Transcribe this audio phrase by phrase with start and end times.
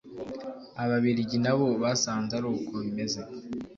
[0.83, 3.21] Ababiligi nabo basanze ari uko bimeze